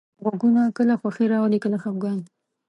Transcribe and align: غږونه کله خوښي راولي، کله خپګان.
غږونه 0.25 0.61
کله 0.77 0.93
خوښي 1.01 1.25
راولي، 1.31 1.59
کله 1.65 1.77
خپګان. 1.83 2.19